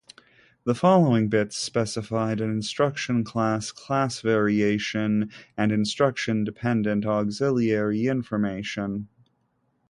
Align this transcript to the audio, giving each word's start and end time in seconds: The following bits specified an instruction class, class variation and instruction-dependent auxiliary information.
The 0.63 0.73
following 0.73 1.27
bits 1.29 1.55
specified 1.57 2.41
an 2.41 2.49
instruction 2.49 3.23
class, 3.23 3.71
class 3.71 4.19
variation 4.19 5.29
and 5.55 5.71
instruction-dependent 5.71 7.05
auxiliary 7.05 8.07
information. 8.07 9.09